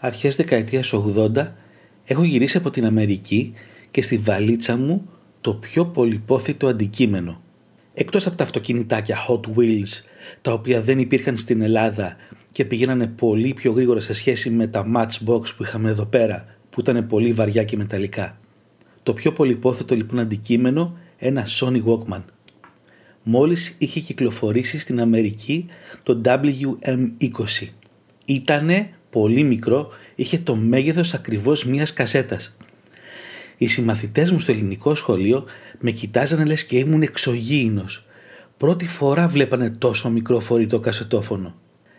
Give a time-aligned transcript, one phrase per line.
[0.00, 1.52] αρχές δεκαετίας 80
[2.04, 3.52] έχω γυρίσει από την Αμερική
[3.90, 5.08] και στη βαλίτσα μου
[5.40, 7.40] το πιο πολυπόθητο αντικείμενο.
[7.94, 10.02] Εκτός από τα αυτοκινητάκια Hot Wheels,
[10.42, 12.16] τα οποία δεν υπήρχαν στην Ελλάδα
[12.52, 16.80] και πηγαίνανε πολύ πιο γρήγορα σε σχέση με τα Matchbox που είχαμε εδώ πέρα, που
[16.80, 18.38] ήταν πολύ βαριά και μεταλλικά.
[19.02, 22.22] Το πιο πολυπόθετο λοιπόν αντικείμενο, ένα Sony Walkman.
[23.22, 25.66] Μόλις είχε κυκλοφορήσει στην Αμερική
[26.02, 27.68] το WM20.
[28.26, 32.56] Ήτανε πολύ μικρό, είχε το μέγεθος ακριβώς μιας κασέτας.
[33.56, 35.44] Οι συμμαθητές μου στο ελληνικό σχολείο
[35.78, 38.06] με κοιτάζανε λες και ήμουν εξωγήινος.
[38.56, 41.54] Πρώτη φορά βλέπανε τόσο μικρό φορητό κασετόφωνο.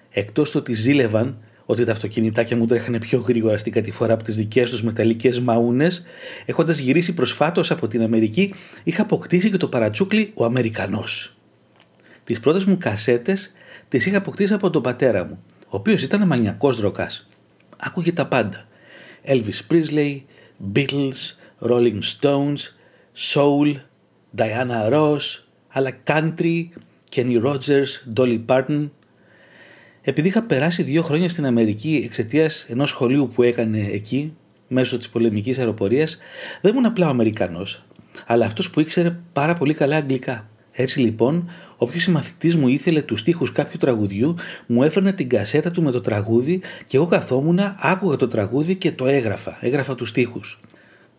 [0.10, 4.36] Εκτός του ότι ζήλευαν ότι τα αυτοκινητάκια μου τρέχανε πιο γρήγορα στην κατηφορά από τις
[4.36, 6.04] δικές τους μεταλλικέ μαούνες,
[6.46, 11.38] έχοντας γυρίσει προσφάτως από την Αμερική, είχα αποκτήσει και το παρατσούκλι ο Αμερικανός.
[12.24, 13.52] Τις πρώτες μου κασέτες
[13.88, 17.12] τις είχα αποκτήσει από τον πατέρα μου, ο οποίος ήταν μανιακός δροκά.
[17.78, 18.68] Άκουγε τα πάντα.
[19.26, 20.22] Elvis Presley,
[20.74, 21.36] Beatles,
[21.70, 22.58] Rolling Stones,
[23.34, 23.76] Soul,
[24.38, 26.66] Diana Ross, αλλά country,
[27.16, 28.90] Kenny Rogers, Dolly Parton.
[30.02, 34.34] Επειδή είχα περάσει δύο χρόνια στην Αμερική εξαιτίας ενός σχολείου που έκανε εκεί,
[34.68, 36.18] μέσω της πολεμικής αεροπορίας,
[36.62, 37.84] δεν ήμουν απλά ο Αμερικανός,
[38.26, 40.50] αλλά αυτός που ήξερε πάρα πολύ καλά αγγλικά.
[40.72, 41.50] Έτσι λοιπόν,
[41.82, 44.36] όποιος συμμαθητής μου ήθελε τους στίχους κάποιου τραγουδιού,
[44.66, 48.92] μου έφερνε την κασέτα του με το τραγούδι και εγώ καθόμουν, άκουγα το τραγούδι και
[48.92, 49.58] το έγραφα.
[49.62, 50.60] Έγραφα τους στίχους.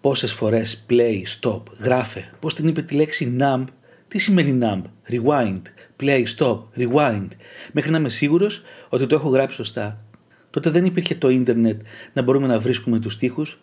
[0.00, 2.30] Πόσες φορές play, stop, γράφε.
[2.40, 3.64] Πώς την είπε τη λέξη numb,
[4.08, 5.62] τι σημαίνει numb, rewind,
[6.02, 7.28] play, stop, rewind,
[7.72, 10.04] μέχρι να είμαι σίγουρος ότι το έχω γράψει σωστά.
[10.50, 11.80] Τότε δεν υπήρχε το ίντερνετ
[12.12, 13.60] να μπορούμε να βρίσκουμε τους στίχους.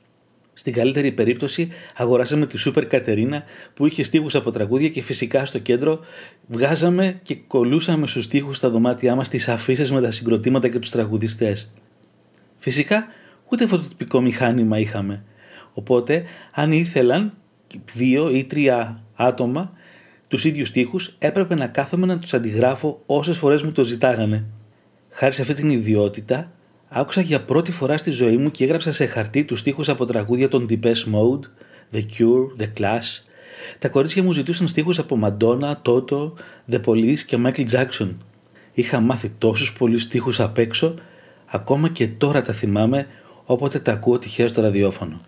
[0.58, 5.60] Στην καλύτερη περίπτωση αγοράσαμε τη Super Κατερίνα που είχε στίχους από τραγούδια και φυσικά στο
[5.60, 6.00] κέντρο
[6.48, 10.90] βγάζαμε και κολούσαμε στους στίχους στα δωμάτια μας τις αφήσει με τα συγκροτήματα και τους
[10.90, 11.72] τραγουδιστές.
[12.58, 13.08] Φυσικά
[13.52, 15.24] ούτε φωτοτυπικό μηχάνημα είχαμε.
[15.74, 17.34] Οπότε αν ήθελαν
[17.94, 19.72] δύο ή τρία άτομα
[20.28, 24.46] τους ίδιους στίχους έπρεπε να κάθομαι να τους αντιγράφω όσες φορές μου το ζητάγανε.
[25.10, 26.52] Χάρη σε αυτή την ιδιότητα
[26.90, 30.48] άκουσα για πρώτη φορά στη ζωή μου και έγραψα σε χαρτί τους στίχους από τραγούδια
[30.48, 31.42] των Deepest Mode,
[31.94, 33.22] The Cure, The Clash.
[33.80, 36.32] Τα κορίτσια μου ζητούσαν στίχους από Madonna, Toto,
[36.72, 38.16] The Police και Michael Jackson.
[38.74, 40.94] Είχα μάθει τόσους πολλούς στίχους απ' έξω,
[41.46, 43.08] ακόμα και τώρα τα θυμάμαι
[43.46, 45.22] όποτε τα ακούω τυχαία στο ραδιόφωνο.